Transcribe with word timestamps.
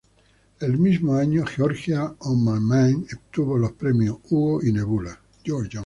El 0.59 0.79
mismo 0.79 1.13
año 1.13 1.45
'Georgia 1.45 2.11
on 2.21 2.43
my 2.43 2.59
mind' 2.59 3.05
obtuvo 3.13 3.55
los 3.59 3.73
premios 3.73 4.17
Hugo 4.31 4.59
y 4.65 4.71
Nebula. 4.71 5.19